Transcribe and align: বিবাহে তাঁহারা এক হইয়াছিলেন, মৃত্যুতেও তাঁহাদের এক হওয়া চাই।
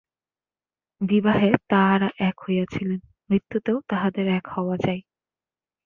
বিবাহে 1.01 1.49
তাঁহারা 1.69 2.09
এক 2.19 2.35
হইয়াছিলেন, 2.39 2.99
মৃত্যুতেও 3.29 3.77
তাঁহাদের 3.87 4.25
এক 4.27 4.45
হওয়া 4.47 4.75
চাই। 4.77 4.99